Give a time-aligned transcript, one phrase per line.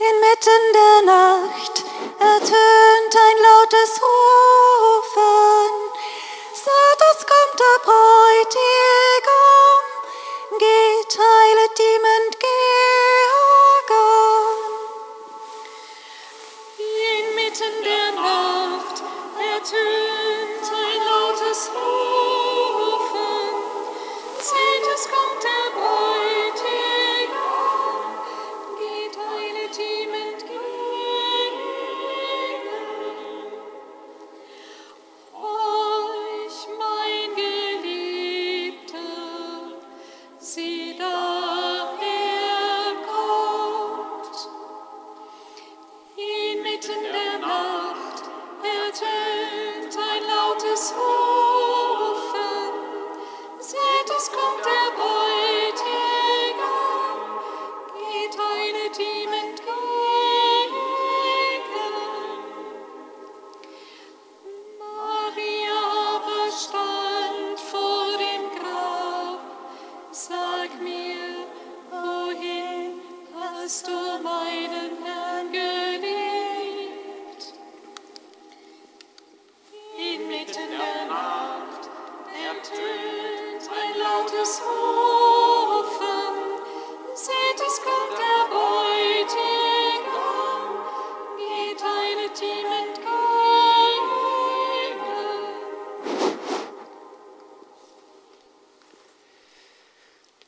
[0.00, 1.84] Inmitten der Nacht
[2.18, 5.72] ertönt ein lautes Rufen.
[6.54, 9.04] Seht, es kommt der Bräutigam,
[10.58, 12.99] geht, heilet ihm entgegen.
[40.70, 41.29] 你的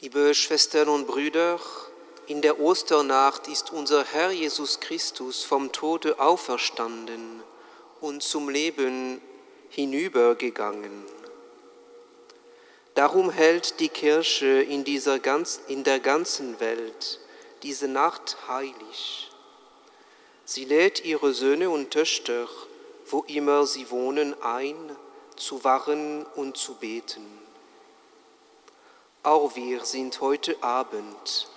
[0.00, 1.60] Liebe Schwestern und Brüder,
[2.26, 7.42] in der Osternacht ist unser Herr Jesus Christus vom Tode auferstanden
[8.00, 9.20] und zum Leben
[9.68, 11.21] hinübergegangen.
[12.94, 17.20] Darum hält die Kirche in, dieser ganz, in der ganzen Welt
[17.62, 19.30] diese Nacht heilig.
[20.44, 22.48] Sie lädt ihre Söhne und Töchter,
[23.06, 24.96] wo immer sie wohnen, ein,
[25.36, 27.26] zu wachen und zu beten.
[29.22, 31.48] Auch wir sind heute Abend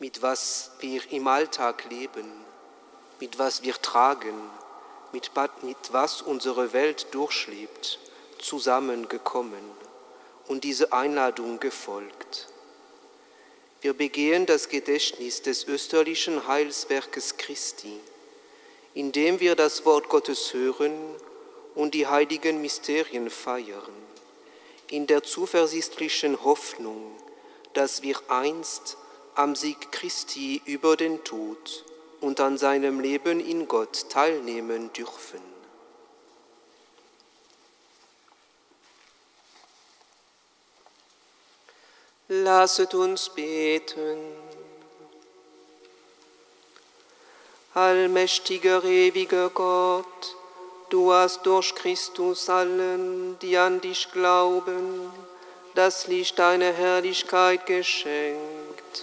[0.00, 2.26] mit was wir im Alltag leben,
[3.20, 4.34] mit was wir tragen,
[5.12, 5.30] mit,
[5.62, 7.98] mit was unsere Welt durchlebt,
[8.40, 9.64] zusammengekommen
[10.48, 12.48] und diese Einladung gefolgt.
[13.82, 17.98] Wir begehen das Gedächtnis des österlichen Heilswerkes Christi,
[18.94, 20.92] indem wir das Wort Gottes hören
[21.74, 23.94] und die heiligen Mysterien feiern,
[24.88, 27.14] in der zuversichtlichen Hoffnung,
[27.72, 28.98] dass wir einst
[29.34, 31.84] am Sieg Christi über den Tod
[32.20, 35.49] und an seinem Leben in Gott teilnehmen dürfen.
[42.32, 44.16] Lasset uns beten.
[47.74, 50.36] Allmächtiger, ewiger Gott,
[50.90, 55.10] du hast durch Christus allen, die an dich glauben,
[55.74, 59.02] das Licht deiner Herrlichkeit geschenkt.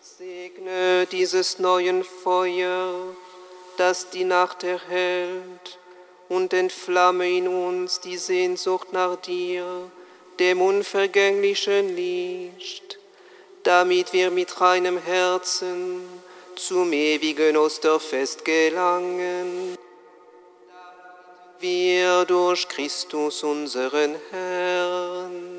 [0.00, 3.14] Segne dieses neuen Feuer,
[3.76, 5.78] das die Nacht erhält,
[6.28, 9.64] und entflamme in uns die Sehnsucht nach dir,
[10.38, 12.98] dem unvergänglichen Licht,
[13.62, 16.02] damit wir mit reinem Herzen
[16.56, 19.76] zum ewigen Osterfest gelangen.
[21.60, 25.53] Wir durch Christus unseren Herrn.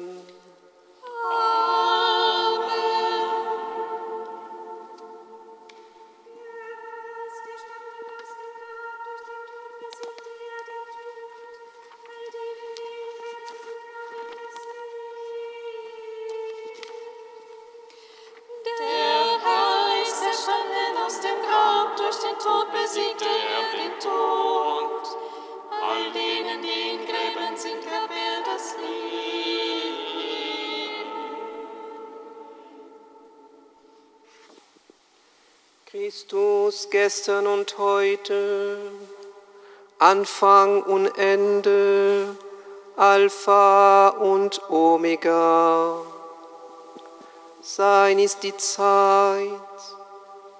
[36.06, 38.78] Christus gestern und heute,
[39.98, 42.36] Anfang und Ende,
[42.96, 46.00] Alpha und Omega.
[47.60, 49.50] Sein ist die Zeit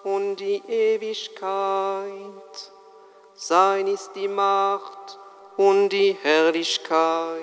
[0.04, 2.10] und die Ewigkeit.
[3.36, 5.20] Sein ist die Macht
[5.58, 7.38] und die Herrlichkeit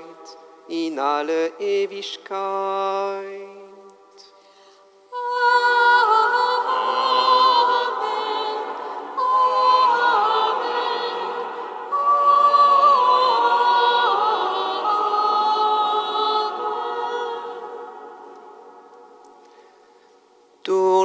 [0.67, 3.62] in alle Ewigkeit.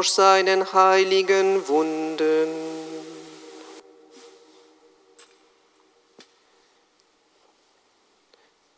[0.08, 2.48] durch seinen heiligen Wunden.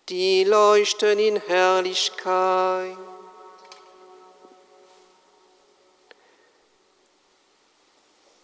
[0.10, 2.98] Die leuchten in Herrlichkeit.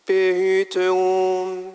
[0.05, 1.73] Behüte uns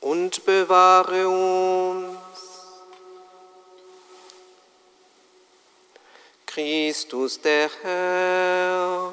[0.00, 2.05] und bewahre uns
[6.56, 9.12] Christus der Herr.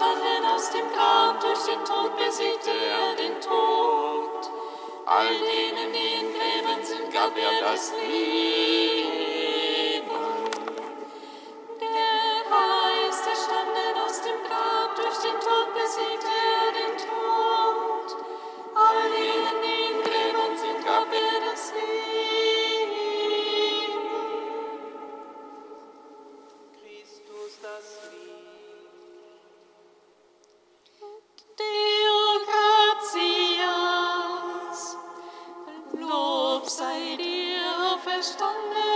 [0.00, 4.50] auferstanden aus dem Grab, durch den Tod besiegte er den Tod.
[5.06, 9.20] All denen, die in Gräbern sind, gab er das Leben.
[11.80, 16.59] Der ist erstanden aus dem Grab, durch den Tod besiegte er
[38.50, 38.89] Amen.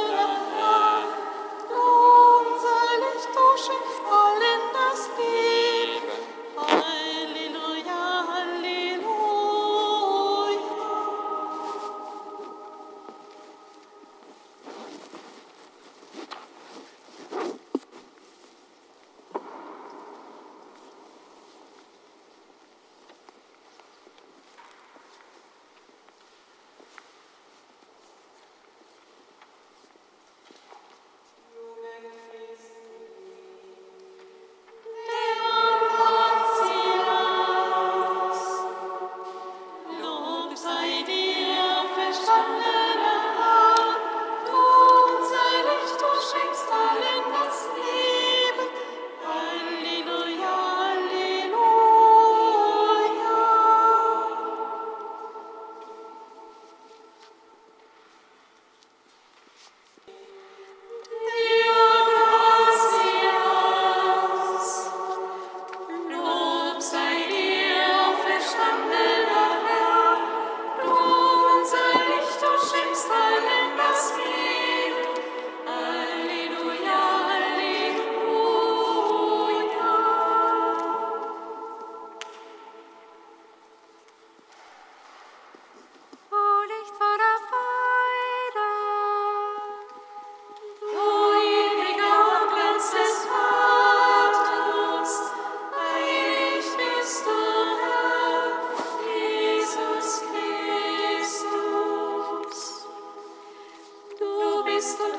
[104.84, 105.13] Christ the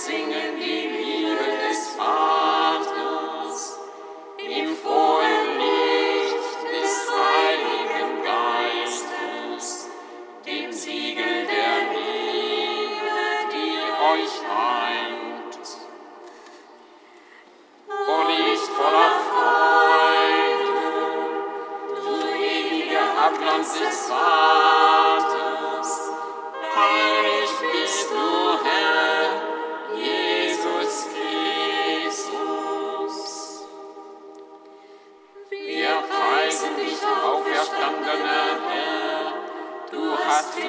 [0.00, 0.79] singen die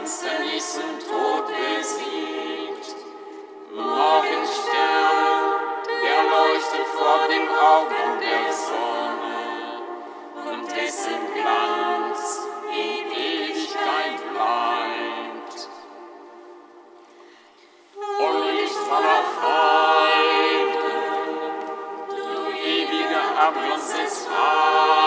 [0.01, 2.95] Finsternis und Tod besiegt.
[3.71, 5.43] Morgenstern,
[6.01, 9.41] der leuchtet vor den Augen der Sonne
[10.49, 12.21] und dessen Glanz
[12.71, 15.69] in Ewigkeit bleibt.
[18.19, 20.83] O Licht voller Freude,
[22.09, 25.00] du ewiger Abglanz des Vaters,